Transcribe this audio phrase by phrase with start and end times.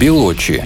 [0.00, 0.64] Белочи.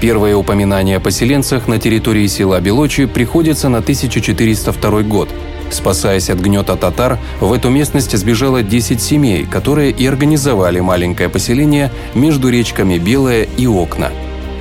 [0.00, 5.28] Первое упоминание о поселенцах на территории села Белочи приходится на 1402 год.
[5.70, 11.90] Спасаясь от гнета татар, в эту местность сбежало 10 семей, которые и организовали маленькое поселение
[12.14, 14.12] между речками Белая и Окна.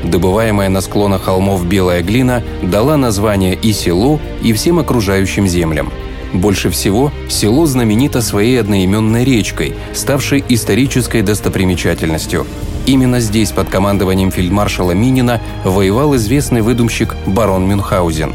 [0.03, 5.91] Добываемая на склонах холмов белая глина дала название и селу, и всем окружающим землям–
[6.39, 12.45] больше всего село знаменито своей одноименной речкой, ставшей исторической достопримечательностью.
[12.85, 18.33] Именно здесь под командованием фельдмаршала Минина воевал известный выдумщик барон Мюнхгаузен.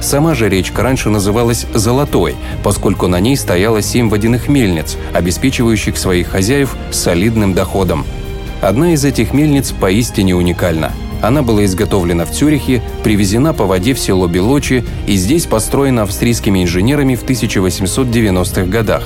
[0.00, 6.28] Сама же речка раньше называлась «Золотой», поскольку на ней стояло семь водяных мельниц, обеспечивающих своих
[6.28, 8.06] хозяев солидным доходом.
[8.62, 13.98] Одна из этих мельниц поистине уникальна– она была изготовлена в Цюрихе, привезена по воде в
[13.98, 19.04] село Белочи и здесь построена австрийскими инженерами в 1890-х годах.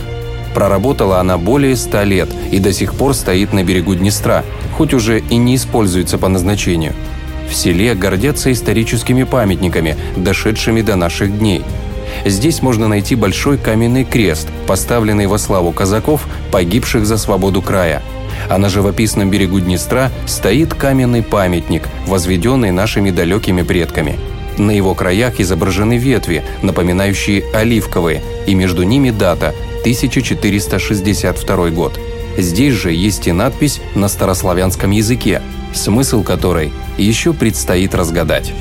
[0.54, 4.42] Проработала она более 100 лет и до сих пор стоит на берегу Днестра,
[4.78, 6.94] хоть уже и не используется по назначению.
[7.50, 11.62] В селе гордятся историческими памятниками, дошедшими до наших дней.
[12.24, 18.02] Здесь можно найти большой каменный крест, поставленный во славу казаков, погибших за свободу края–
[18.48, 24.18] а на живописном берегу Днестра стоит каменный памятник, возведенный нашими далекими предками.
[24.58, 29.54] На его краях изображены ветви, напоминающие оливковые, и между ними дата–
[29.86, 32.00] 1462 год.
[32.36, 35.40] Здесь же есть и надпись на старославянском языке,
[35.72, 38.52] смысл которой еще предстоит разгадать.